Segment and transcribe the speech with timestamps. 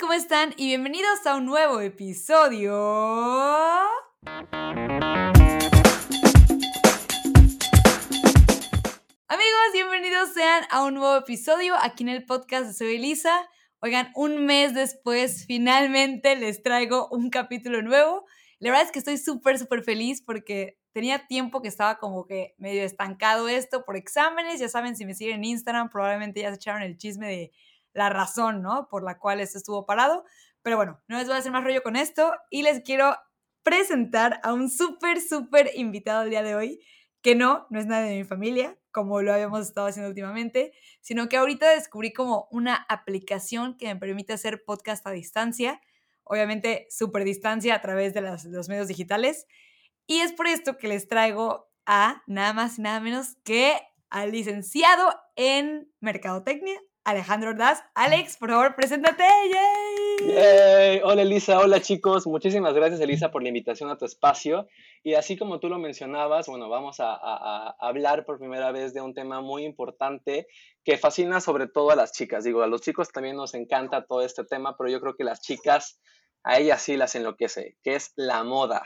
[0.00, 0.54] ¿cómo están?
[0.56, 2.72] Y bienvenidos a un nuevo episodio.
[9.28, 13.46] Amigos, bienvenidos sean a un nuevo episodio aquí en el podcast de Soy Elisa.
[13.80, 18.24] Oigan, un mes después finalmente les traigo un capítulo nuevo.
[18.60, 22.54] La verdad es que estoy súper, súper feliz porque tenía tiempo que estaba como que
[22.56, 24.60] medio estancado esto por exámenes.
[24.60, 27.52] Ya saben, si me siguen en Instagram, probablemente ya se echaron el chisme de
[27.94, 28.88] la razón, ¿no?
[28.90, 30.24] Por la cual esto estuvo parado.
[30.62, 33.16] Pero bueno, no les voy a hacer más rollo con esto y les quiero
[33.62, 36.80] presentar a un súper, súper invitado el día de hoy,
[37.22, 41.28] que no, no es nadie de mi familia, como lo habíamos estado haciendo últimamente, sino
[41.28, 45.80] que ahorita descubrí como una aplicación que me permite hacer podcast a distancia,
[46.24, 49.46] obviamente súper distancia a través de los medios digitales.
[50.06, 53.78] Y es por esto que les traigo a nada más y nada menos que
[54.10, 57.84] al licenciado en Mercadotecnia, Alejandro Ordaz.
[57.94, 59.24] Alex, por favor, preséntate.
[60.22, 61.00] ¡Yay!
[61.04, 62.26] Hola Elisa, hola chicos.
[62.26, 64.66] Muchísimas gracias Elisa por la invitación a tu espacio.
[65.02, 69.02] Y así como tú lo mencionabas, bueno, vamos a, a, hablar por primera vez de
[69.02, 70.46] un tema muy importante
[70.82, 72.42] que fascina sobre todo a las chicas.
[72.42, 75.42] Digo, a los chicos también nos encanta todo este tema, pero yo creo que las
[75.42, 76.00] chicas,
[76.42, 78.82] a ellas sí las enloquece, que es la moda.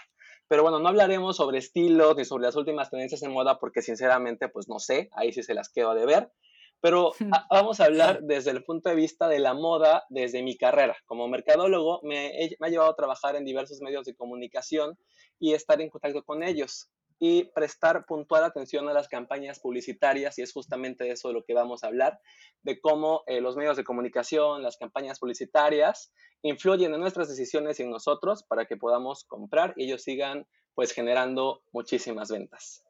[0.49, 4.49] Pero bueno, no hablaremos sobre estilos ni sobre las últimas tendencias en moda porque sinceramente
[4.49, 6.33] pues no sé, ahí sí se las quedo de ver.
[6.81, 7.13] Pero
[7.51, 10.97] vamos a hablar desde el punto de vista de la moda, desde mi carrera.
[11.07, 14.99] Como mercadólogo, me, me, ha llevado a trabajar en diversos medios de comunicación
[15.39, 20.43] y estar en contacto con ellos y prestar puntual atención a las campañas publicitarias, y
[20.43, 22.21] es justamente de eso de lo que vamos a hablar,
[22.63, 27.83] de cómo eh, los medios de comunicación, las campañas publicitarias, influyen en nuestras decisiones y
[27.83, 32.85] en nosotros para que podamos comprar y ellos sigan pues generando muchísimas ventas.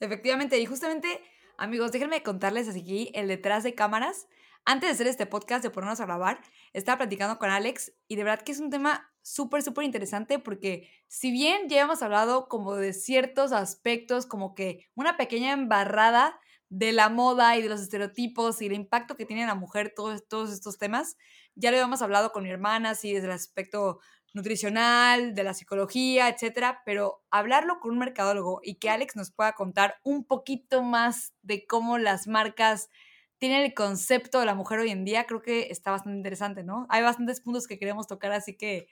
[0.00, 1.22] Efectivamente, y justamente
[1.56, 4.26] Amigos, déjenme contarles aquí el detrás de cámaras.
[4.64, 6.40] Antes de hacer este podcast, de ponernos a grabar,
[6.72, 10.90] estaba platicando con Alex y de verdad que es un tema súper, súper interesante porque
[11.06, 16.92] si bien ya hemos hablado como de ciertos aspectos, como que una pequeña embarrada de
[16.92, 20.26] la moda y de los estereotipos y el impacto que tiene en la mujer todos,
[20.26, 21.16] todos estos temas,
[21.54, 24.00] ya lo habíamos hablado con mi hermana, así desde el aspecto
[24.34, 29.52] nutricional, de la psicología, etcétera, pero hablarlo con un mercadólogo y que Alex nos pueda
[29.52, 32.90] contar un poquito más de cómo las marcas
[33.38, 36.86] tienen el concepto de la mujer hoy en día, creo que está bastante interesante, ¿no?
[36.88, 38.88] Hay bastantes puntos que queremos tocar, así que,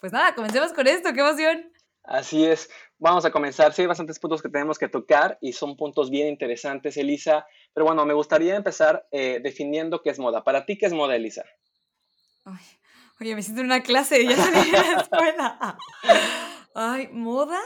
[0.00, 1.70] pues nada, comencemos con esto, qué emoción.
[2.04, 3.74] Así es, vamos a comenzar.
[3.74, 7.46] Sí, hay bastantes puntos que tenemos que tocar y son puntos bien interesantes, Elisa.
[7.74, 10.42] Pero bueno, me gustaría empezar eh, definiendo qué es moda.
[10.42, 11.44] Para ti, ¿qué es moda, Elisa?
[12.46, 12.64] Ay,
[13.20, 15.78] Oye, me siento en una clase, ya salí de la escuela.
[16.74, 17.58] Ay, moda,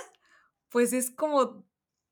[0.70, 1.66] pues es como,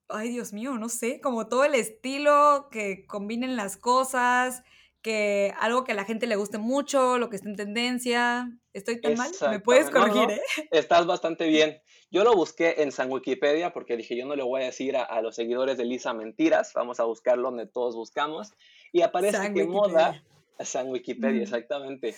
[0.08, 4.62] ay Dios mío, no sé, como todo el estilo, que combinen las cosas,
[5.00, 8.50] que algo que a la gente le guste mucho, lo que está en tendencia.
[8.74, 9.30] ¿Estoy tan mal?
[9.48, 10.42] ¿Me puedes corregir, eh?
[10.70, 11.80] Estás bastante bien.
[12.10, 15.20] Yo lo busqué en San Wikipedia porque dije, yo no le voy a decir a,
[15.22, 18.52] los seguidores de Lisa mentiras, vamos a buscarlo donde todos buscamos.
[18.92, 20.22] Y aparece que moda
[20.64, 22.14] San Wikipedia, exactamente.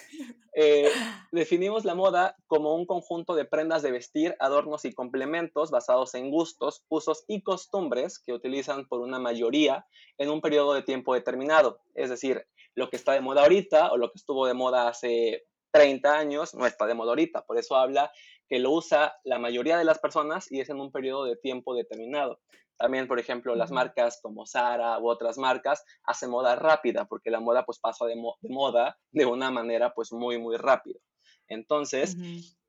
[0.55, 0.91] Eh,
[1.31, 6.31] definimos la moda como un conjunto de prendas de vestir, adornos y complementos basados en
[6.31, 9.87] gustos, usos y costumbres que utilizan por una mayoría
[10.19, 11.81] en un periodo de tiempo determinado.
[11.95, 15.45] Es decir, lo que está de moda ahorita o lo que estuvo de moda hace
[15.73, 17.45] 30 años no está de moda ahorita.
[17.47, 18.11] Por eso habla
[18.49, 21.75] que lo usa la mayoría de las personas y es en un periodo de tiempo
[21.75, 22.41] determinado.
[22.83, 27.39] También, por ejemplo, las marcas como Zara u otras marcas hacen moda rápida, porque la
[27.39, 30.99] moda pues pasa de, moda de una manera pues muy, muy rápida.
[31.47, 32.17] Entonces,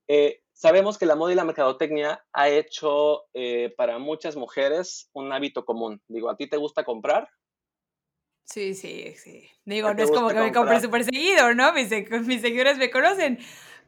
[0.08, 5.34] eh, sabemos que la moda y la mercadotecnia ha hecho eh, para muchas mujeres un
[5.34, 6.00] hábito común.
[6.08, 7.28] Digo, ¿a ti te gusta comprar?
[8.44, 9.50] Sí, sí, sí.
[9.66, 11.74] Digo, no es como que me compre súper seguido, ¿no?
[11.74, 11.90] Mis,
[12.28, 13.40] mis seguidores me conocen.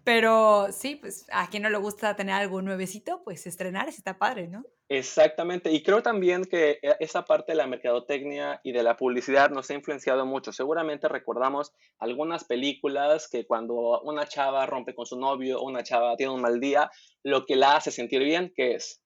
[0.06, 4.48] Pero sí, pues a quien no le gusta tener algo nuevecito, pues estrenar está padre,
[4.48, 4.64] ¿no?
[4.88, 9.50] Exactamente, y creo también que e, esa parte de la mercadotecnia y de la publicidad
[9.50, 10.52] nos ha influenciado mucho.
[10.54, 16.16] Seguramente recordamos algunas películas que cuando una chava rompe con su novio o una chava
[16.16, 16.92] tiene un mal día,
[17.24, 19.02] lo que la hace sentir bien, ¿qué es?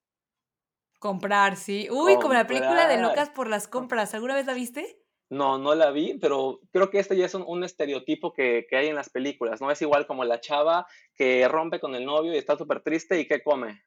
[0.99, 1.87] Comprar, sí.
[1.89, 4.99] Uy, como la película de Locas por las compras, ¿alguna vez la viste?
[5.29, 8.95] No, no la vi, pero creo que este ya es un, estereotipo que, hay en
[8.95, 9.69] las películas, ¿no?
[9.69, 13.27] Es igual como la chava que rompe con el novio y está súper triste y
[13.27, 13.83] ¿qué come?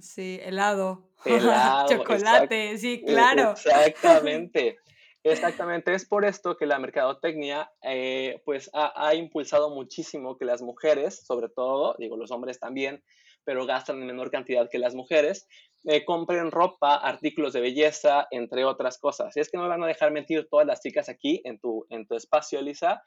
[0.00, 1.10] Sí, helado.
[1.24, 1.88] Helado.
[1.88, 3.52] Chocolate, sí, e, claro.
[3.86, 4.78] Exactamente.
[5.26, 11.24] Exactamente, es por esto que la mercadotecnia eh, pues ha, impulsado muchísimo que las mujeres,
[11.24, 13.02] sobre todo, digo los hombres también,
[13.42, 15.48] pero gastan en menor cantidad que las mujeres,
[15.84, 19.36] eh, compren ropa, artículos de belleza, entre otras cosas.
[19.36, 21.86] Y es que no me van a dejar mentir todas las chicas aquí en tu,
[21.90, 23.02] en tu espacio, Elisa.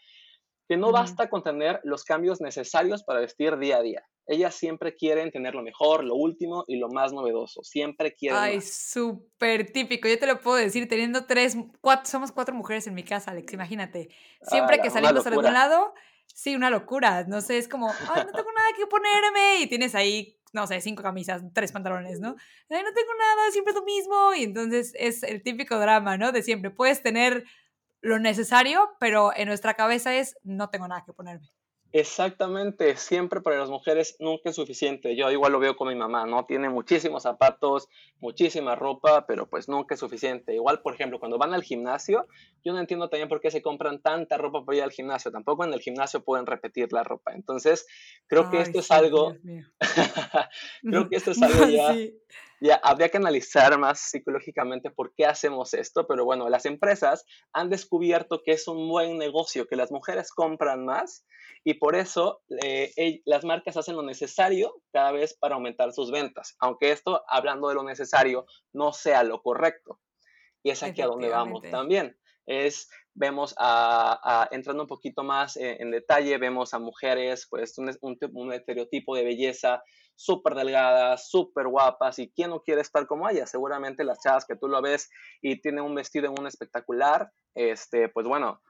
[0.68, 4.04] que no basta con tener los cambios necesarios para vestir día a día.
[4.28, 7.64] Ellas siempre quieren tener lo mejor, lo último y lo más novedoso.
[7.64, 8.38] Siempre quieren.
[8.38, 10.10] Ay, súper típico.
[10.10, 13.54] Yo te lo puedo decir, teniendo tres, cuatro, somos cuatro mujeres en mi casa, Alex,
[13.54, 14.10] imagínate.
[14.42, 15.94] Siempre que salimos a algún lado,
[16.34, 17.24] sí, una locura.
[17.28, 19.62] No sé, es como, no tengo nada que ponerme.
[19.62, 22.36] Y tienes ahí, no sé, cinco camisas, tres pantalones, ¿no?
[22.70, 24.34] Ay, no tengo nada, siempre lo mismo.
[24.34, 26.32] Y entonces es el típico drama, ¿no?
[26.32, 26.72] De siempre.
[26.72, 27.46] Puedes tener
[28.02, 31.50] lo necesario, pero en nuestra cabeza es, no tengo nada que ponerme.
[31.94, 35.16] Exactamente, siempre para las mujeres nunca es suficiente.
[35.16, 36.46] Yo igual lo veo con mi mamá, ¿no?
[36.46, 37.88] Tiene muchísimos zapatos,
[38.20, 40.54] muchísima ropa, pero pues nunca es suficiente.
[40.54, 42.28] Igual, por ejemplo, cuando van al gimnasio,
[42.64, 45.32] yo no entiendo también por qué se compran tanta ropa para ir al gimnasio.
[45.32, 47.34] Tampoco en el gimnasio pueden repetir la ropa.
[47.34, 47.88] Entonces,
[48.28, 49.36] creo que esto es algo...
[50.84, 51.96] creo que esto es algo ya...
[52.60, 57.70] Ya habría que analizar más psicológicamente por qué hacemos esto, pero bueno, las empresas han
[57.70, 61.26] descubierto que es un buen negocio, que las mujeres compran más
[61.64, 66.56] y por eso eh, las marcas hacen lo necesario cada vez para aumentar sus ventas,
[66.60, 70.00] aunque esto, hablando de lo necesario, no sea lo correcto.
[70.64, 72.18] Y es aquí a donde vamos también.
[72.46, 77.94] Es, vemos a, entrando un poquito más en, detalle, vemos a mujeres, pues un,
[78.34, 79.84] un, estereotipo de belleza
[80.18, 83.46] súper delgadas, súper guapas, y quién no quiere estar como ella.
[83.46, 85.10] Seguramente las chavas que tú lo ves
[85.42, 88.62] y tienen un vestido en un espectacular, este, pues bueno,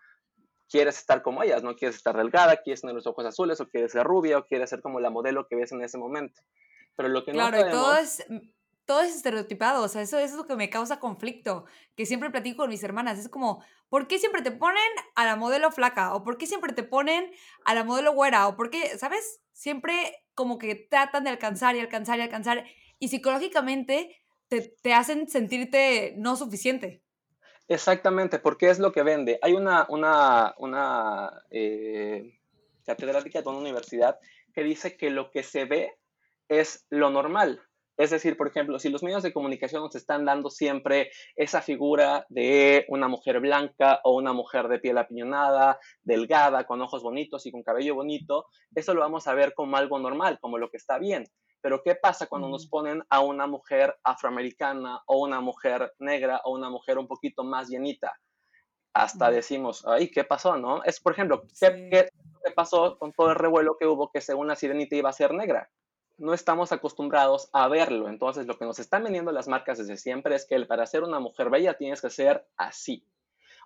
[0.69, 3.93] quieres estar como ellas, no quieres estar delgada, quieres tener los ojos azules, o quieres
[3.93, 6.41] ser rubia, o quieres ser como la modelo que ves en ese momento.
[6.97, 8.25] Pero lo que no Claro, todo es,
[8.87, 12.31] todo es estereotipado, o sea, eso, eso, es lo que me causa conflicto, que siempre
[12.31, 14.81] platico con mis hermanas, es como, ¿por qué siempre te ponen
[15.13, 16.15] a la modelo flaca?
[16.15, 17.29] ¿O por qué siempre te ponen
[17.65, 18.47] a la modelo güera?
[18.47, 19.41] ¿O por qué, sabes?
[19.51, 22.65] Siempre como que tratan de alcanzar y alcanzar y alcanzar,
[22.97, 27.03] y psicológicamente te, te hacen sentirte no suficiente.
[27.67, 29.37] Exactamente, porque es lo que vende.
[29.41, 32.39] Hay una, una, una eh,
[32.85, 34.17] catedrática de una universidad
[34.53, 35.97] que dice que lo que se ve
[36.47, 37.61] es lo normal.
[37.97, 42.27] Es decir, por ejemplo, si los medios de comunicación nos están dando siempre esa figura
[42.29, 47.51] de una mujer blanca o una mujer de piel apiñonada, delgada, con ojos bonitos y
[47.51, 48.45] con cabello bonito,
[48.75, 51.25] eso lo vamos a ver como algo normal, como lo que está bien.
[51.59, 56.53] Pero ¿qué pasa cuando nos ponen a una mujer afroamericana o una mujer negra o
[56.53, 58.13] una mujer un poquito más llenita?
[58.93, 60.83] Hasta decimos, ay, ¿qué pasó, no?
[60.83, 64.55] Es, por ejemplo, ¿qué, ¿qué, pasó con todo el revuelo que hubo que según la
[64.55, 65.69] sirenita iba a ser negra?
[66.17, 68.09] No estamos acostumbrados a verlo.
[68.09, 71.19] Entonces, lo que nos están vendiendo las marcas desde siempre es que para ser una
[71.19, 73.05] mujer bella tienes que ser así.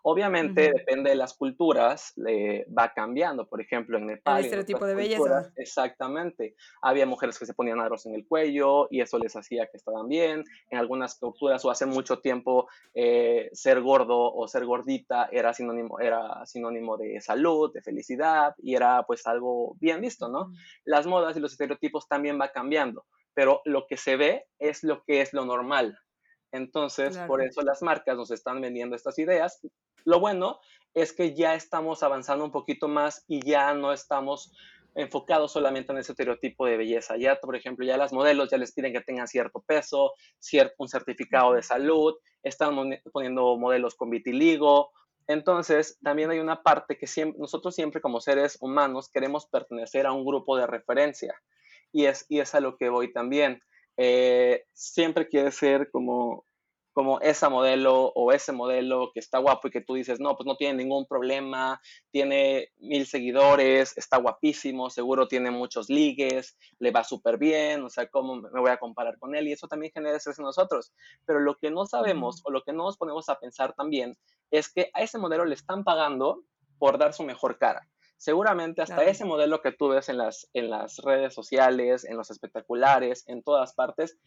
[0.03, 3.47] Obviamente, depende de las culturas, le va cambiando.
[3.47, 4.39] Por ejemplo, en Nepal.
[4.39, 5.51] El estereotipo de belleza.
[5.55, 6.55] Exactamente.
[6.81, 10.07] Había mujeres que se ponían aros en el cuello y eso les hacía que estaban
[10.07, 10.43] bien.
[10.69, 15.99] En algunas culturas, o hace mucho tiempo, eh, ser gordo o ser gordita era sinónimo,
[15.99, 20.51] era sinónimo de salud, de felicidad y era pues algo bien visto, ¿no?
[20.83, 25.03] Las modas y los estereotipos también va cambiando, pero lo que se ve es lo
[25.03, 25.97] que es lo normal.
[26.51, 29.61] Entonces, por eso las marcas nos están vendiendo estas ideas
[30.05, 30.59] lo bueno
[30.93, 34.53] es que ya estamos avanzando un poquito más y ya no estamos
[34.93, 37.15] enfocados solamente en ese estereotipo de belleza.
[37.17, 40.89] Ya, por ejemplo, ya las modelos ya les piden que tengan cierto peso, cierto, un
[40.89, 42.75] certificado de salud, están
[43.13, 44.91] poniendo modelos con vitiligo.
[45.27, 50.11] Entonces, también hay una parte que siempre, nosotros siempre como seres humanos queremos pertenecer a
[50.11, 51.35] un grupo de referencia
[51.93, 53.61] y es, y es a lo que voy también.
[54.03, 56.43] Eh, siempre quiere ser como
[56.91, 60.45] como esa modelo o ese modelo que está guapo y que tú dices, no, pues
[60.45, 61.79] no tiene ningún problema,
[62.09, 68.07] tiene mil seguidores, está guapísimo, seguro tiene muchos ligues, le va súper bien, o sea,
[68.07, 69.47] ¿cómo me voy a comparar con él?
[69.47, 70.91] Y eso también genera estrés en nosotros.
[71.25, 74.17] Pero lo que no sabemos o lo que no nos ponemos a pensar también
[74.49, 76.43] es que a ese modelo le están pagando
[76.79, 77.87] por dar su mejor cara.
[78.21, 82.29] Seguramente hasta ese modelo que tú ves en las, en las redes sociales, en los
[82.29, 84.19] espectaculares, en todas partes,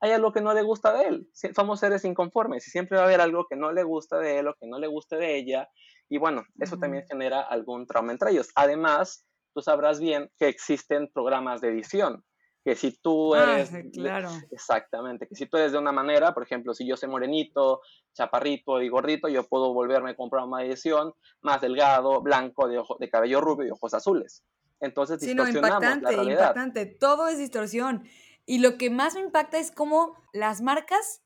[0.00, 1.28] hay algo que no le gusta de él.
[1.54, 4.48] Somos seres inconformes y siempre va a haber algo que no le gusta de él
[4.48, 5.68] o que no le guste de ella.
[6.08, 8.48] Y bueno, eso también genera algún trauma entre ellos.
[8.54, 12.24] Además, tú sabrás bien que existen programas de edición.
[12.64, 13.72] Que si tú ah, eres.
[13.92, 14.30] claro.
[14.50, 15.26] Exactamente.
[15.26, 17.80] Que si tú eres de una manera, por ejemplo, si yo soy morenito,
[18.12, 22.78] chaparrito y gordito, yo puedo volverme con un programa de edición más delgado, blanco, de,
[22.78, 24.44] ojo, de cabello rubio y ojos azules.
[24.80, 26.86] Entonces, sí, no, impactante, impactante.
[26.86, 28.04] Todo es distorsión.
[28.46, 31.22] Y lo que más me impacta es cómo las marcas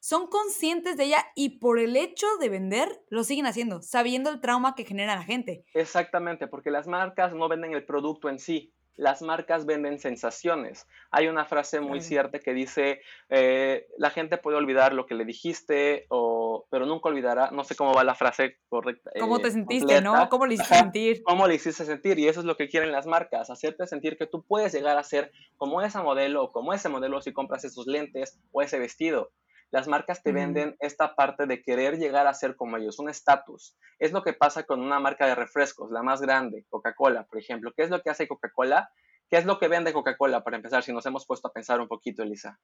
[0.00, 4.40] son conscientes de ella y por el hecho de vender lo siguen haciendo, sabiendo el
[4.40, 5.64] trauma que genera la gente.
[5.74, 10.86] Exactamente, porque las marcas no venden el producto en sí, las marcas venden sensaciones.
[11.10, 15.24] Hay una frase muy cierta que dice, eh, la gente puede olvidar lo que le
[15.24, 19.10] dijiste, o, pero nunca olvidará, no sé cómo va la frase correcta.
[19.18, 20.28] ¿Cómo te eh, sentiste, no?
[20.28, 21.22] ¿Cómo le hiciste sentir?
[21.22, 22.18] ¿Cómo le hiciste sentir?
[22.18, 25.02] Y eso es lo que quieren las marcas, hacerte sentir que tú puedes llegar a
[25.02, 29.32] ser como esa modelo o como ese modelo si compras esos lentes o ese vestido.
[29.70, 33.76] Las marcas te venden esta parte de querer llegar a ser como ellos, un estatus.
[33.98, 37.72] Es lo que pasa con una marca de refrescos, la más grande, Coca-Cola, por ejemplo.
[37.76, 38.90] ¿Qué es lo que hace Coca-Cola?
[39.28, 41.86] ¿Qué es lo que vende Coca-Cola, para empezar, si nos hemos puesto a pensar un
[41.86, 42.58] poquito, Elisa?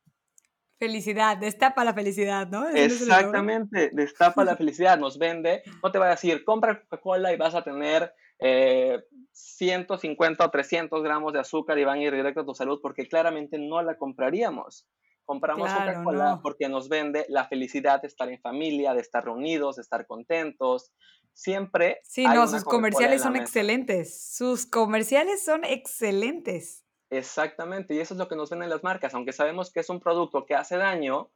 [0.79, 2.69] Felicidad, destapa la felicidad, ¿no?
[2.69, 7.55] Exactamente, destapa la felicidad, nos vende, no te va a decir, compra Coca-Cola y vas
[7.55, 12.45] a tener 150 eh, o 300 gramos de azúcar y van a ir directo a
[12.45, 14.87] tu salud, porque claramente no la compraríamos.
[15.27, 19.83] Compramos Coca-Cola porque nos vende la felicidad de estar en familia, de estar reunidos, de
[19.83, 20.93] estar contentos.
[21.35, 22.01] Siempre.
[22.05, 24.35] Sí, no, sus comerciales son excelentes.
[24.35, 26.85] Sus comerciales son excelentes.
[27.11, 29.15] Exactamente, y eso es lo que nos venden las marcas.
[29.15, 31.29] Aunque sabemos que es un producto que hace daño,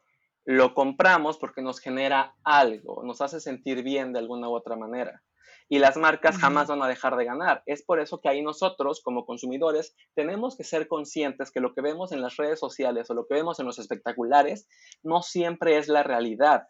[0.45, 5.23] lo compramos porque nos genera algo, nos hace sentir bien de alguna u otra manera
[5.73, 7.63] y las marcas jamás van a dejar de ganar.
[7.65, 11.81] Es por eso que ahí nosotros, como consumidores, tenemos que ser conscientes que lo que
[11.81, 14.67] vemos en las redes sociales o lo que vemos en los espectaculares
[15.05, 16.67] no siempre es la realidad.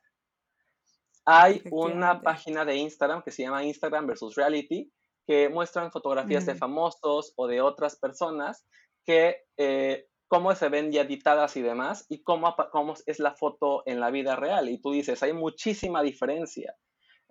[1.25, 4.93] Hay una página de Instagram que se llama Instagram versus Reality,
[5.27, 8.67] que muestran fotografías de famosos o de otras personas
[9.07, 13.83] que eh, cómo se ven ya editadas y demás y cómo, cómo es la foto
[13.87, 14.69] en la vida real.
[14.69, 16.75] Y tú dices, hay muchísima diferencia.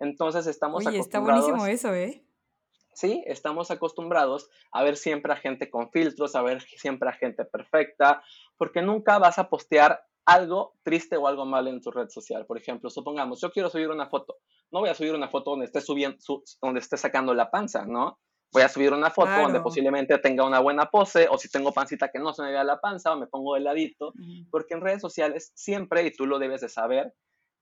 [0.00, 2.24] Entonces estamos Oye, está buenísimo eso, ¿eh?
[2.92, 7.44] Sí, estamos acostumbrados a ver siempre a gente con filtros, a ver siempre a gente
[7.44, 8.22] perfecta,
[8.58, 12.46] porque nunca vas a postear algo triste o algo mal en tu red social.
[12.46, 14.38] Por ejemplo, supongamos, yo quiero subir una foto.
[14.70, 16.18] No voy a subir una foto donde esté subiendo,
[16.60, 18.18] donde esté sacando la panza, ¿no?
[18.52, 22.10] Voy a subir una foto donde posiblemente tenga una buena pose, o si tengo pancita
[22.10, 24.12] que no se me vea la panza, o me pongo de ladito,
[24.50, 27.14] porque en redes sociales siempre, y tú lo debes de saber,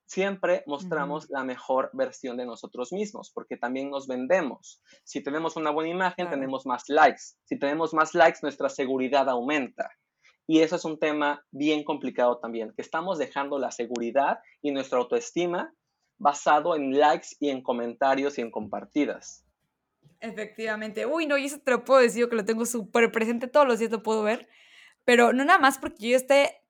[0.08, 4.82] siempre mostramos la mejor versión de nosotros mismos, porque también nos vendemos.
[5.04, 7.22] Si tenemos una buena imagen, tenemos más likes.
[7.44, 9.90] Si tenemos más likes, nuestra seguridad aumenta.
[10.46, 14.98] Y eso es un tema bien complicado también, que estamos dejando la seguridad y nuestra
[14.98, 15.74] autoestima
[16.16, 19.44] basado en likes y en comentarios y en compartidas.
[20.20, 21.04] Efectivamente.
[21.04, 23.78] Uy, no, y eso te lo puedo decir, que lo tengo súper presente todos los
[23.78, 24.48] días, lo puedo ver.
[25.04, 26.62] Pero no nada más porque yo esté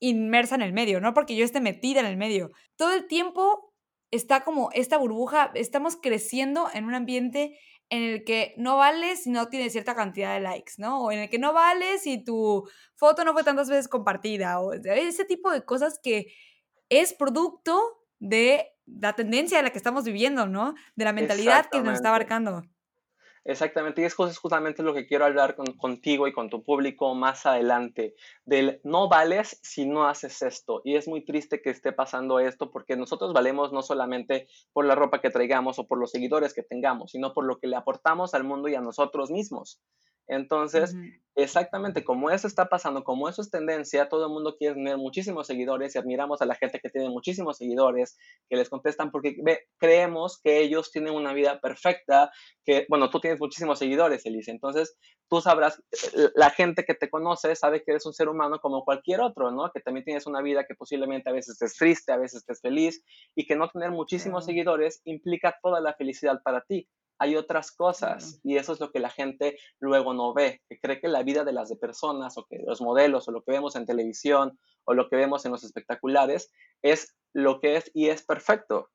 [0.00, 2.50] inmersa en el medio, no porque yo esté metida en el medio.
[2.76, 3.72] Todo el tiempo
[4.10, 7.58] está como esta burbuja, estamos creciendo en un ambiente
[7.90, 11.02] en el que no vale si no tienes cierta cantidad de likes, ¿no?
[11.02, 14.72] O en el que no vale si tu foto no fue tantas veces compartida, o
[14.72, 16.32] ese tipo de cosas que
[16.88, 17.80] es producto
[18.18, 20.74] de la tendencia de la que estamos viviendo, ¿no?
[20.94, 22.62] De la mentalidad que nos está abarcando.
[23.44, 28.14] Exactamente, y es justamente lo que quiero hablar contigo y con tu público más adelante,
[28.44, 30.82] del no vales si no haces esto.
[30.84, 34.94] Y es muy triste que esté pasando esto porque nosotros valemos no solamente por la
[34.94, 38.34] ropa que traigamos o por los seguidores que tengamos, sino por lo que le aportamos
[38.34, 39.80] al mundo y a nosotros mismos.
[40.30, 40.94] Entonces,
[41.34, 45.48] exactamente como eso está pasando, como eso es tendencia, todo el mundo quiere tener muchísimos
[45.48, 48.16] seguidores y admiramos a la gente que tiene muchísimos seguidores,
[48.48, 49.36] que les contestan porque
[49.76, 52.30] creemos que ellos tienen una vida perfecta,
[52.64, 54.96] que, bueno, tú tienes muchísimos seguidores, Elise, entonces
[55.28, 55.82] tú sabrás,
[56.36, 59.70] la gente que te conoce sabe que eres un ser humano como cualquier otro, ¿no?
[59.72, 63.02] Que también tienes una vida que posiblemente a veces estés triste, a veces estés feliz
[63.34, 66.88] y que no tener muchísimos seguidores implica toda la felicidad para ti
[67.20, 71.00] hay otras cosas y eso es lo que la gente luego no ve, que cree
[71.00, 73.84] que la vida de las personas o que los modelos o lo que vemos en
[73.84, 76.50] televisión o lo que vemos en los espectaculares
[76.80, 78.88] es lo que es y es perfecto.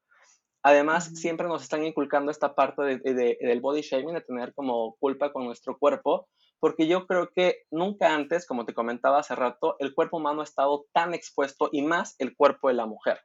[0.63, 5.45] Además, siempre nos están inculcando esta parte del body shaming, de tener como culpa con
[5.45, 6.27] nuestro cuerpo,
[6.59, 10.45] porque yo creo que nunca antes, como te comentaba hace rato, el cuerpo humano ha
[10.45, 13.19] estado tan expuesto y más el cuerpo de la mujer.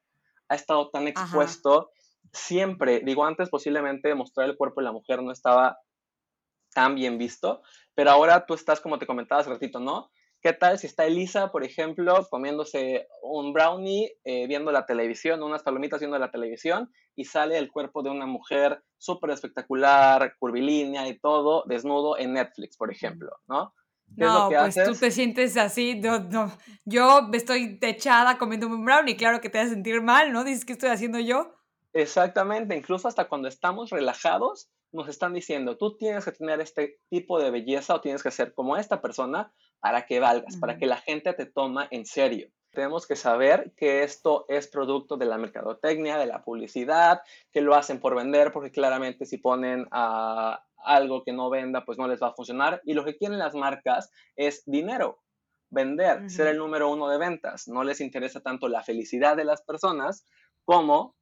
[0.51, 1.91] Ha estado tan expuesto
[2.33, 5.79] siempre, digo antes posiblemente mostrar el cuerpo de la mujer no estaba
[6.73, 7.63] tan bien visto,
[7.95, 10.11] pero ahora tú estás como te comentaba hace ratito, ¿no?
[10.43, 15.63] ¿Qué tal si está Elisa, por ejemplo, comiéndose un brownie, eh, viendo la televisión, unas
[15.63, 21.19] palomitas viendo la televisión, y sale el cuerpo de una mujer súper espectacular, curvilínea y
[21.19, 23.75] todo, desnudo en Netflix, por ejemplo, ¿no?
[24.17, 26.51] no, pues tú te sientes así, no, no.
[26.85, 30.43] yo estoy techada comiendo un brownie, claro que te vas a sentir mal, ¿no?
[30.43, 31.55] Dices, ¿qué estoy haciendo yo?
[31.93, 37.39] Exactamente, incluso hasta cuando estamos relajados, nos están diciendo, tú tienes que tener este tipo
[37.41, 40.97] de belleza o tienes que ser como esta persona para que valgas, para que la
[40.97, 42.49] gente te toma en serio.
[42.73, 47.75] Tenemos que saber que esto es producto de la mercadotecnia, de la publicidad, que lo
[47.75, 52.23] hacen por vender, porque claramente si ponen a, algo que no venda, pues no les
[52.23, 52.81] va a funcionar.
[52.85, 55.21] Y lo que quieren las marcas es dinero,
[55.71, 57.67] vender, ser el número uno de ventas.
[57.67, 60.27] No les interesa tanto la felicidad de las personas
[60.65, 61.17] como,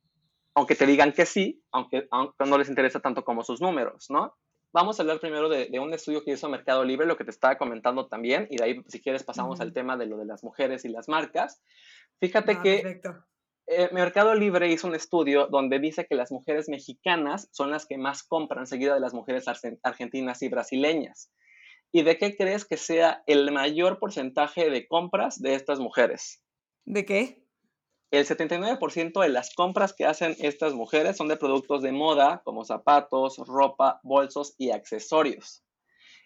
[0.59, 4.37] aunque te digan que sí, aunque, aunque no les interesa tanto como sus números, ¿no?
[4.73, 7.57] Vamos a hablar primero de, un estudio que hizo Mercado Libre, lo que te estaba
[7.57, 10.85] comentando también, y de ahí, si quieres, pasamos al tema de lo de las mujeres
[10.85, 11.63] y las marcas.
[12.21, 13.01] Fíjate que
[13.69, 17.97] eh, Mercado Libre hizo un estudio donde dice que las mujeres mexicanas son las que
[17.97, 19.47] más compran, seguida de las mujeres
[19.83, 21.31] argentinas y brasileñas.
[21.93, 26.43] ¿Y de qué crees que sea el mayor porcentaje de compras de estas mujeres?
[26.85, 27.48] ¿De qué?
[28.11, 32.65] El 79% de las compras que hacen estas mujeres son de productos de moda, como
[32.65, 35.63] zapatos, ropa, bolsos y accesorios.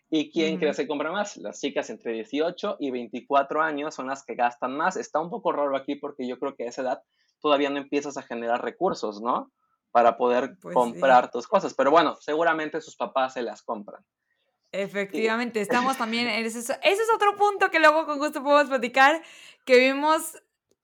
[0.08, 1.38] ¿Y quién cree que compra más?
[1.38, 4.96] Las chicas entre 18 y 24 años son las que gastan más.
[4.96, 7.02] Está un poco raro aquí porque yo creo que a esa edad
[7.40, 9.50] todavía no empiezas a generar recursos, ¿no?
[9.90, 11.74] Para poder pues comprar tus cosas.
[11.74, 14.04] Pero bueno, seguramente sus papás se las compran.
[14.70, 19.22] Efectivamente, estamos también en ese, ese es otro punto que luego con gusto podemos platicar,
[19.64, 20.42] que vivimos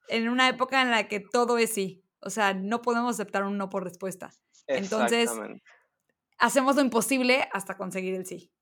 [0.09, 2.05] en una época en la que todo es sí.
[2.21, 4.31] O sea, no podemos aceptar un no por respuesta.
[4.67, 5.31] Entonces,
[6.39, 8.53] hacemos lo imposible hasta conseguir el sí.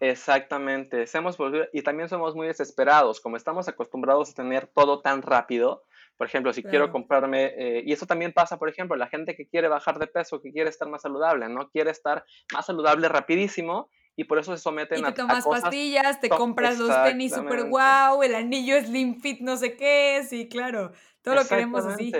[0.00, 1.36] Exactamente, hacemos
[1.72, 5.84] y también somos muy desesperados, como estamos acostumbrados a tener todo tan rápido.
[6.16, 9.48] Por ejemplo, si quiero comprarme, eh, y eso también pasa, por ejemplo, la gente que
[9.48, 11.68] quiere bajar de peso, que quiere estar más saludable, ¿no?
[11.70, 16.28] Quiere estar más saludable rapidísimo y por eso se someten y te tomas pastillas, te
[16.28, 20.92] compras los tenis super guau, el anillo Slim Fit no sé qué, sí, claro,
[21.22, 22.12] todo lo queremos así.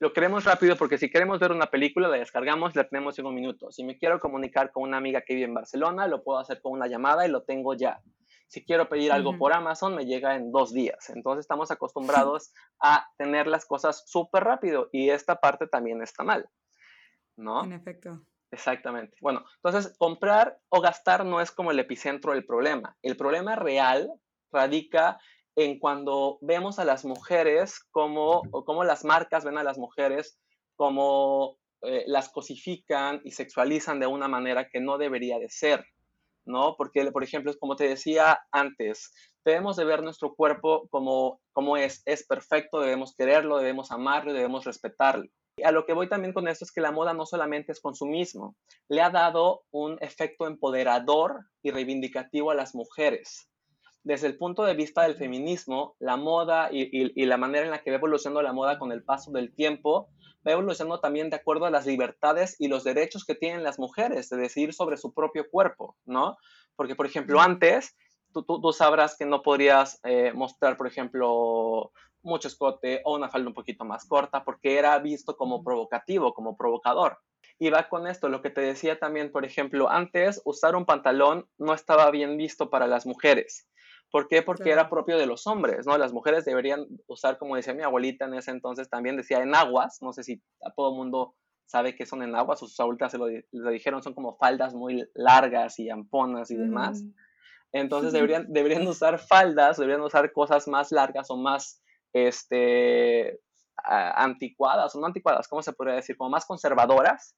[0.00, 3.26] Lo queremos rápido porque si queremos ver una película, la descargamos y la tenemos en
[3.26, 3.70] un minuto.
[3.70, 6.72] Si me quiero comunicar con una amiga que vive en Barcelona, lo puedo hacer con
[6.72, 8.02] una llamada y lo tengo ya.
[8.48, 11.10] Si quiero pedir algo por Amazon, me llega en dos días.
[11.10, 16.48] Entonces estamos acostumbrados a tener las cosas súper rápido y esta parte también está mal.
[17.36, 17.64] ¿No?
[17.64, 18.20] En efecto.
[18.54, 19.16] Exactamente.
[19.20, 22.96] Bueno, entonces comprar o gastar no es como el epicentro del problema.
[23.02, 24.12] El problema real
[24.52, 25.18] radica
[25.56, 30.38] en cuando vemos a las mujeres como, o como las marcas ven a las mujeres
[30.76, 35.84] como eh, las cosifican y sexualizan de una manera que no debería de ser,
[36.44, 36.76] ¿no?
[36.76, 39.12] Porque, por ejemplo, como te decía antes,
[39.44, 44.64] debemos de ver nuestro cuerpo como, como es, es perfecto, debemos quererlo, debemos amarlo, debemos
[44.64, 45.28] respetarlo.
[45.62, 48.56] A lo que voy también con esto es que la moda no solamente es consumismo,
[48.88, 53.48] le ha dado un efecto empoderador y reivindicativo a las mujeres.
[54.02, 57.90] Desde el punto de vista del feminismo, la moda y, la manera en la que
[57.90, 60.10] va evolucionando la moda con el paso del tiempo,
[60.46, 64.28] va evolucionando también de acuerdo a las libertades y los derechos que tienen las mujeres
[64.28, 66.36] de decidir sobre su propio cuerpo, ¿no?
[66.76, 67.96] Porque, por ejemplo, antes
[68.42, 71.92] tú, tú, sabrás que no podrías eh, mostrar, por ejemplo,
[72.22, 76.56] mucho escote o una falda un poquito más corta porque era visto como provocativo, como
[76.56, 77.18] provocador.
[77.58, 81.46] Y va con esto, lo que te decía también, por ejemplo, antes usar un pantalón
[81.56, 83.68] no estaba bien visto para las mujeres.
[84.10, 84.42] ¿Por qué?
[84.42, 85.98] Porque era propio de los hombres, ¿no?
[85.98, 90.12] Las mujeres deberían usar, como decía mi abuelita en ese entonces, también decía enaguas, no
[90.12, 91.34] sé si a todo mundo
[91.66, 93.26] sabe que son enaguas, o sus abuelitas se lo,
[93.70, 97.02] dijeron, son como faldas muy largas y amponas y demás.
[97.02, 97.10] Mm.
[97.74, 101.82] Entonces deberían, deberían usar faldas, deberían usar cosas más largas o más
[102.12, 103.40] este,
[103.76, 106.16] anticuadas, o no anticuadas, ¿cómo se podría decir?
[106.16, 107.34] Como más conservadoras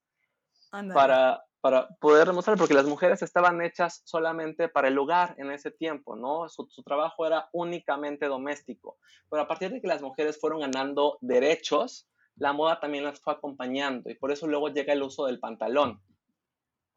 [0.92, 5.70] para, para poder demostrar, porque las mujeres estaban hechas solamente para el hogar en ese
[5.70, 6.50] tiempo, ¿no?
[6.50, 8.98] Su, su, trabajo era únicamente doméstico.
[9.30, 13.32] Pero a partir de que las mujeres fueron ganando derechos, la moda también las fue
[13.32, 16.02] acompañando y por eso luego llega el uso del pantalón.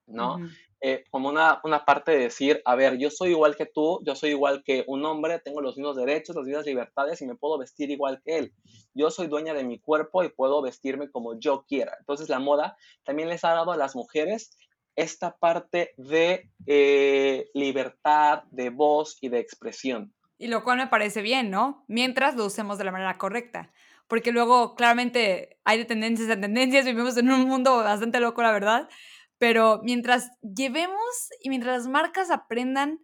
[0.10, 0.40] ¿No?
[0.82, 4.16] Eh, como una, una, parte de decir, a ver, yo soy igual que tú, yo
[4.16, 7.58] soy igual que un hombre, tengo los mismos derechos, las mismas libertades y me puedo
[7.58, 8.54] vestir igual que él.
[8.94, 11.98] Yo soy dueña de mi cuerpo y puedo vestirme como yo quiera.
[12.00, 14.58] Entonces la moda también les ha dado a las mujeres
[14.96, 20.14] esta parte de eh, libertad, de voz y de expresión.
[20.38, 21.84] Y lo cual me parece bien, ¿no?
[21.90, 23.74] Mientras lo usemos de la manera correcta.
[24.08, 28.52] Porque luego, claramente, hay de tendencias a tendencias, vivimos en un mundo bastante loco, la
[28.54, 28.90] verdad
[29.40, 33.00] pero mientras llevemos y mientras las marcas aprendan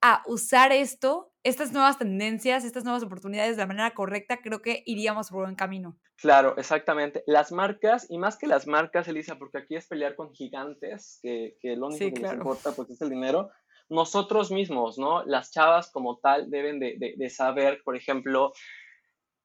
[0.00, 4.82] a usar esto, estas nuevas tendencias, estas nuevas oportunidades de la manera correcta, creo que
[4.86, 5.98] iríamos por buen camino.
[6.16, 7.22] Claro, exactamente.
[7.26, 11.56] Las marcas, y más que las marcas, Elisa, porque aquí es pelear con gigantes, que,
[11.60, 13.50] que lo único que les importa pues, es el dinero,
[13.88, 15.24] nosotros mismos, ¿no?
[15.24, 18.52] Las chavas como tal deben de, de saber, por ejemplo,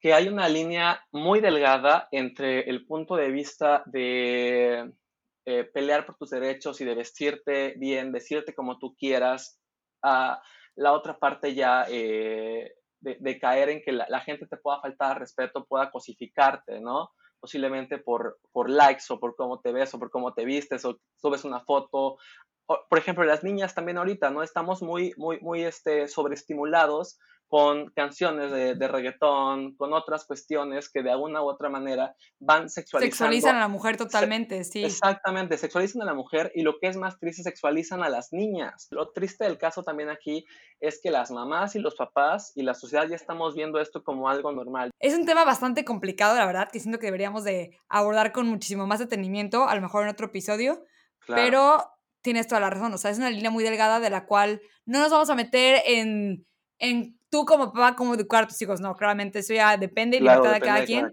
[0.00, 4.92] que hay una línea muy delgada entre el punto de vista de
[5.50, 9.58] eh, pelear por tus derechos y de vestirte bien, vestirte como tú quieras.
[10.02, 10.42] a
[10.76, 15.64] la otra parte ya eh, de, caer en que la, gente te pueda faltar respeto,
[15.64, 17.12] pueda cosificarte, ¿no?
[17.40, 21.00] posiblemente por, por likes o por cómo te ves o por cómo te vistes o
[21.16, 22.18] subes una foto.
[22.66, 24.42] por ejemplo, las niñas también ahorita, ¿no?
[24.42, 31.02] Estamos muy, muy, muy este, sobreestimulados con canciones de, de, reggaetón, con otras cuestiones que
[31.02, 33.16] de alguna u otra manera van sexualizando.
[33.16, 34.84] Sexualizan a la mujer totalmente, sí.
[34.84, 38.88] Exactamente, sexualizan a la mujer y lo que es más triste, sexualizan a las niñas.
[38.90, 40.44] Lo triste del caso también aquí
[40.78, 44.28] es que las mamás y los papás y la sociedad ya estamos viendo esto como
[44.28, 44.90] algo normal.
[45.00, 48.86] Es un tema bastante complicado, la verdad, que siento que deberíamos de abordar con muchísimo
[48.86, 50.84] más detenimiento, a lo mejor en otro episodio,
[51.26, 51.82] pero
[52.20, 54.98] tienes toda la razón, o sea, es una línea muy delgada de la cual no
[54.98, 56.46] nos vamos a meter en,
[56.78, 58.80] en tú como papá, cómo educar a tus hijos.
[58.80, 61.12] No, claramente eso ya depende, claro, de cada, quien,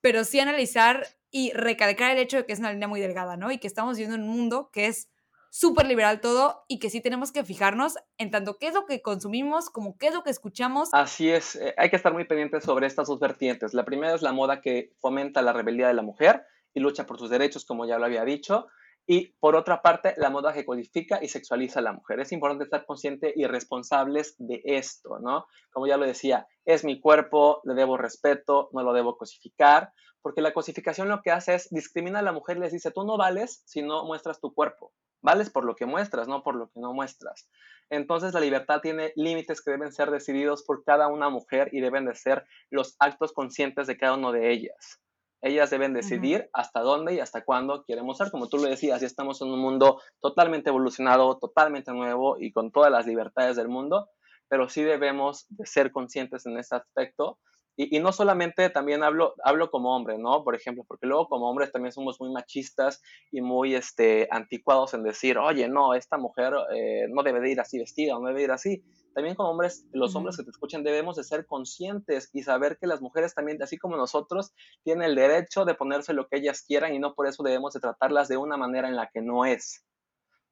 [0.00, 3.50] Pero sí analizar y recalcar el hecho de que es una línea muy delgada, ¿no?
[3.50, 5.10] Y que estamos viviendo en un mundo que es
[5.50, 9.00] súper liberal todo y que sí tenemos que fijarnos en tanto qué es lo que
[9.00, 10.90] consumimos como qué es lo que escuchamos.
[10.92, 13.74] Así es, eh, hay que estar muy pendientes sobre estas dos vertientes.
[13.74, 17.18] La primera es la moda que fomenta la rebeldía de la mujer y lucha por
[17.18, 18.68] sus derechos, como ya lo había dicho.
[19.10, 22.20] Y por otra parte, la moda que codifica y sexualiza a la mujer.
[22.20, 25.46] Es importante estar consciente y responsables de esto, ¿no?
[25.72, 30.42] Como ya lo decía, es mi cuerpo, le debo respeto, no lo debo cosificar, porque
[30.42, 33.16] la cosificación lo que hace es discrimina a la mujer y les dice, tú no
[33.16, 34.92] vales si no muestras tu cuerpo.
[35.22, 37.48] Vales por lo que muestras, no por lo que no muestras.
[37.88, 42.04] Entonces la libertad tiene límites que deben ser decididos por cada una mujer y deben
[42.04, 45.00] de ser los actos conscientes de cada uno de ellas.
[45.40, 48.30] Ellas deben decidir hasta dónde y hasta cuándo queremos ser.
[48.30, 52.72] Como tú lo decías, ya estamos en un mundo totalmente evolucionado, totalmente nuevo y con
[52.72, 54.08] todas las libertades del mundo,
[54.48, 57.38] pero sí debemos de ser conscientes en ese aspecto
[57.80, 60.42] y, no solamente también hablo, hablo como hombre, ¿no?
[60.42, 65.04] Por ejemplo, porque luego como hombres también somos muy machistas y muy este, anticuados en
[65.04, 68.42] decir, oye, no, esta mujer eh, no debe de ir así vestida o no debe
[68.42, 68.82] ir así.
[69.14, 72.88] También como hombres, los hombres que te escuchan debemos de ser conscientes y saber que
[72.88, 76.94] las mujeres también, así como nosotros, tienen el derecho de ponerse lo que ellas quieran
[76.94, 79.84] y no por eso debemos de tratarlas de una manera en la que no es.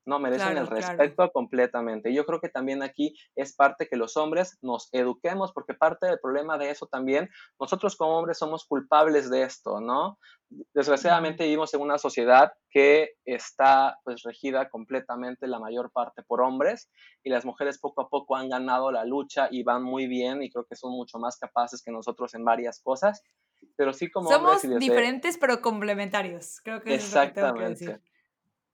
[0.06, 0.18] ¿No?
[0.20, 2.14] Merecen el respeto completamente.
[2.14, 6.20] Yo creo que también aquí es parte que los hombres nos eduquemos, porque parte del
[6.20, 7.28] problema de eso también,
[7.60, 10.18] nosotros como hombres somos culpables de esto, ¿no?
[10.72, 16.88] Desgraciadamente vivimos en una sociedad que está pues regida completamente la mayor parte por hombres
[17.24, 20.50] y las mujeres poco a poco han ganado la lucha y van muy bien y
[20.50, 23.24] creo que son mucho más capaces que nosotros en varias cosas,
[23.76, 28.00] pero sí como Somos diferentes pero complementarios, creo que es lo que tengo que decir.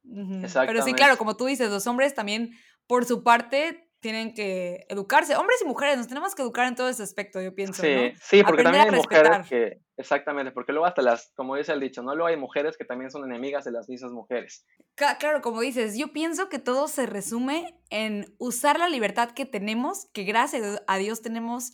[0.03, 2.51] Pero sí, claro, como tú dices, los hombres también,
[2.87, 5.37] por su parte, tienen que educarse.
[5.37, 7.83] Hombres y mujeres, nos tenemos que educar en todo ese aspecto, yo pienso.
[7.83, 11.81] Sí, sí, porque también hay mujeres que, exactamente, porque luego hasta las, como dice el
[11.81, 12.15] dicho, ¿no?
[12.15, 14.67] Luego hay mujeres que también son enemigas de las mismas mujeres.
[14.97, 20.07] Claro, como dices, yo pienso que todo se resume en usar la libertad que tenemos,
[20.13, 21.73] que gracias a Dios tenemos,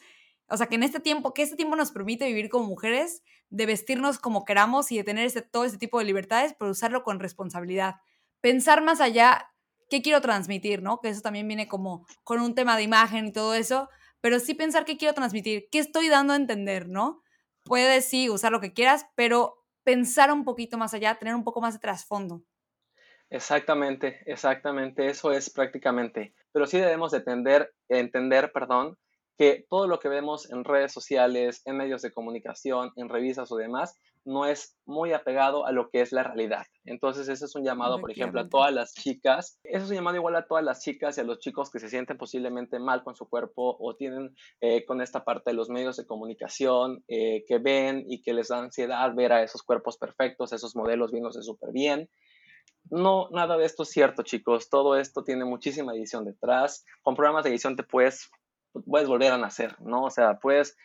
[0.51, 3.65] o sea, que en este tiempo, que este tiempo nos permite vivir como mujeres, de
[3.65, 7.21] vestirnos como queramos y de tener ese, todo ese tipo de libertades, pero usarlo con
[7.21, 7.95] responsabilidad
[8.41, 9.51] pensar más allá
[9.91, 11.01] qué quiero transmitir, ¿no?
[11.01, 13.89] Que eso también viene como con un tema de imagen y todo eso,
[14.21, 17.23] pero sí pensar qué quiero transmitir, qué estoy dando a entender, ¿no?
[17.65, 21.61] Puedes sí usar lo que quieras, pero pensar un poquito más allá, tener un poco
[21.61, 22.43] más de trasfondo.
[23.31, 26.35] Exactamente, exactamente, eso es prácticamente.
[26.53, 27.23] Pero sí debemos de
[27.89, 28.99] entender, perdón,
[29.37, 33.57] que todo lo que vemos en redes sociales, en medios de comunicación, en revistas o
[33.57, 33.99] demás,
[34.29, 36.67] no es muy apegado a lo que es la realidad.
[36.85, 39.59] Entonces, ese es un llamado, por ejemplo, a todas las chicas.
[39.65, 41.89] Eso es un llamado igual a todas las chicas y a los chicos que se
[41.89, 45.97] sienten posiblemente mal con su cuerpo o tienen eh, con esta parte de los medios
[45.97, 50.53] de comunicación eh, que ven y que les da ansiedad ver a esos cuerpos perfectos,
[50.53, 52.11] esos modelos viéndose súper bien.
[52.91, 54.69] No, nada de esto es cierto, chicos.
[54.69, 56.85] Todo esto tiene muchísima edición detrás.
[57.03, 58.31] Con programas de edición te puedes
[58.87, 60.05] puedes volver a nacer, ¿no?
[60.05, 60.77] O sea, puedes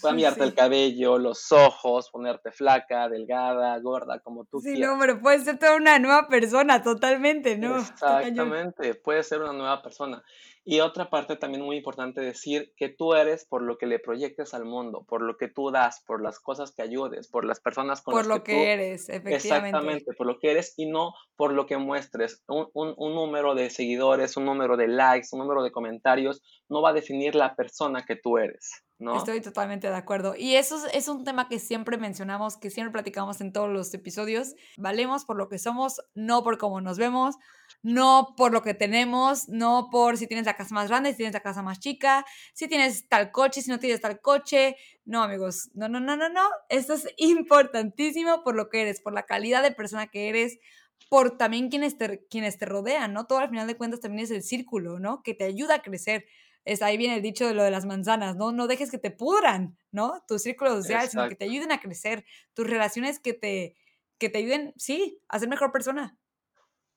[0.00, 4.78] cambiarte el cabello, los ojos, ponerte flaca, delgada, gorda, como tú quieras.
[4.78, 7.76] Sí, no, pero puedes ser toda una nueva persona, totalmente, ¿no?
[7.78, 10.22] Exactamente, puedes ser una nueva persona.
[10.66, 14.54] Y otra parte también muy importante decir que tú eres por lo que le proyectes
[14.54, 18.00] al mundo, por lo que tú das, por las cosas que ayudes, por las personas
[18.00, 19.36] con por las que, que eres, efectivamente.
[19.36, 22.42] Exactamente, por lo que eres y no por lo que muestres.
[22.48, 26.80] Un, un, un, número de seguidores, un número de likes, un número de comentarios no
[26.80, 28.84] va a definir la persona que tú eres.
[29.16, 30.34] Estoy totalmente de acuerdo.
[30.36, 33.92] Y eso es, es un tema que siempre mencionamos, que siempre platicamos en todos los
[33.94, 34.54] episodios.
[34.76, 37.36] Valemos por lo que somos, no por cómo nos vemos,
[37.82, 41.34] no por lo que tenemos, no por si tienes la casa más grande, si tienes
[41.34, 44.76] la casa más chica, si tienes tal coche, si no tienes tal coche.
[45.04, 46.48] No, amigos, no, no, no, no, no.
[46.68, 50.58] Esto es importantísimo por lo que eres, por la calidad de persona que eres,
[51.08, 53.26] por también quienes te, quienes te rodean, ¿no?
[53.26, 55.22] Todo al final de cuentas también es el círculo, ¿no?
[55.22, 56.24] Que te ayuda a crecer.
[56.64, 58.52] Es, ahí viene el dicho de lo de las manzanas, ¿no?
[58.52, 60.22] No dejes que te pudran, ¿no?
[60.26, 62.24] Tu círculo social, sino que te ayuden a crecer.
[62.54, 63.76] Tus relaciones que te,
[64.18, 66.18] que te ayuden, sí, a ser mejor persona.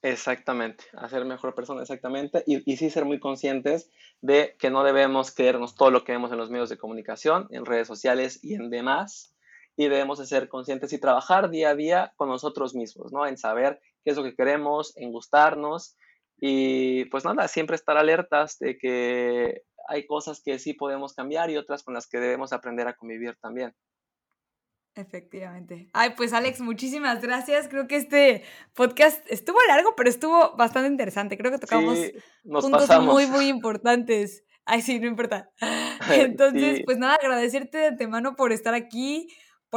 [0.04, 2.44] Exactamente, a ser mejor persona, exactamente.
[2.46, 3.90] Y, y, sí ser muy conscientes
[4.22, 7.66] de que no debemos creernos todo lo que vemos en los medios de comunicación, en
[7.66, 9.36] redes sociales y en demás.
[9.76, 13.26] Y debemos de ser conscientes y trabajar día a día con nosotros mismos, ¿no?
[13.26, 15.98] En saber qué es lo que queremos, en gustarnos.
[16.40, 21.58] Y pues nada, siempre estar alertas de que hay cosas que sí podemos cambiar y
[21.58, 23.74] otras con las que debemos aprender a convivir también.
[24.98, 25.90] Efectivamente.
[25.94, 27.68] Ay, pues Alex, muchísimas gracias.
[27.68, 31.38] Creo que este podcast estuvo largo, pero estuvo bastante interesante.
[31.38, 31.98] Creo que tocamos
[32.44, 34.44] puntos muy, muy importantes.
[34.66, 35.52] Ay, sí, no importa.
[36.12, 39.28] Entonces, pues nada, agradecerte de antemano por estar aquí,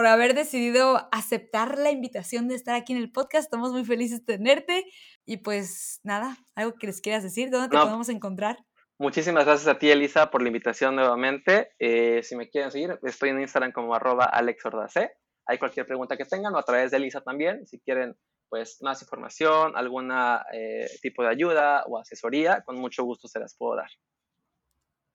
[0.00, 3.44] por haber decidido aceptar la invitación de estar aquí en el podcast.
[3.44, 4.86] Estamos muy felices de tenerte.
[5.26, 8.56] Y pues nada, algo que les quieras decir, ¿dónde te podemos encontrar?
[8.98, 11.72] Muchísimas gracias a ti, Elisa, por la invitación nuevamente.
[11.78, 15.12] Eh, si me quieren seguir, estoy en Instagram como arroba alexordace.
[15.44, 17.66] Hay cualquier pregunta que tengan o a través de Elisa también.
[17.66, 18.16] Si quieren
[18.48, 20.10] pues más información, algún
[20.54, 23.90] eh, tipo de ayuda o asesoría, con mucho gusto se las puedo dar.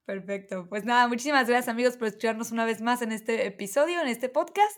[0.05, 0.67] Perfecto.
[0.69, 4.29] Pues nada, muchísimas gracias amigos por escucharnos una vez más en este episodio, en este
[4.29, 4.77] podcast.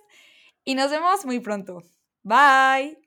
[0.63, 1.83] Y nos vemos muy pronto.
[2.23, 3.06] Bye.